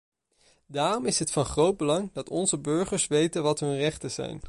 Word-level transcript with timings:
Daarom 0.65 1.05
is 1.05 1.19
het 1.19 1.31
van 1.31 1.45
groot 1.45 1.77
belang 1.77 2.09
dat 2.13 2.29
onze 2.29 2.57
burgers 2.57 3.07
weten 3.07 3.43
wat 3.43 3.59
hun 3.59 3.77
rechten 3.77 4.11
zijn. 4.11 4.39